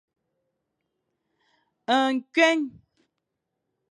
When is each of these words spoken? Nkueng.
Nkueng. 2.07 2.63